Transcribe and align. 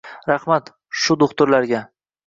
Rahmat, 0.29 0.71
shu 1.05 1.21
do`xtirlarga 1.25 1.89